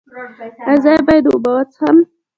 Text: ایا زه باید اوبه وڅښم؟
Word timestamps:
ایا 0.67 0.75
زه 0.83 0.91
باید 1.07 1.25
اوبه 1.29 1.49
وڅښم؟ 1.55 1.97